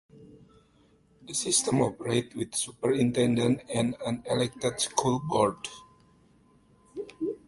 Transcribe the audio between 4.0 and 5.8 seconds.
an elected school board.